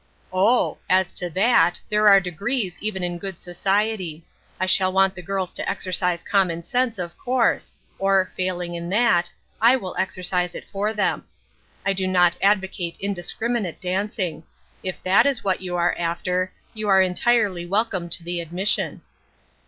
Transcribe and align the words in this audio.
"Oh! 0.49 0.79
as 0.89 1.11
to 1.11 1.29
that, 1.29 1.79
there 1.87 2.09
are 2.09 2.19
degrees, 2.19 2.79
even 2.81 3.03
in 3.03 3.19
good 3.19 3.37
society; 3.37 4.25
I 4.59 4.65
shall 4.65 4.91
want 4.91 5.13
the 5.13 5.21
girls 5.21 5.53
to 5.53 5.69
exercise 5.69 6.23
common 6.23 6.63
sense, 6.63 6.97
of 6.97 7.15
course, 7.19 7.75
or, 7.99 8.31
failing 8.35 8.73
in 8.73 8.89
that, 8.89 9.31
I 9.61 9.75
will 9.75 9.95
exercise 9.99 10.55
it 10.55 10.65
for 10.65 10.91
them. 10.91 11.25
I 11.85 11.93
do 11.93 12.07
not 12.07 12.35
advocate 12.41 12.97
indiscriminate 12.99 13.79
dancing; 13.79 14.41
if 14.81 15.03
that 15.03 15.27
is 15.27 15.43
what 15.43 15.61
you 15.61 15.75
are 15.75 15.95
after, 15.99 16.51
you 16.73 16.87
are 16.89 17.03
entirely 17.03 17.67
welcome 17.67 18.09
to 18.09 18.23
the 18.23 18.41
admission." 18.41 19.03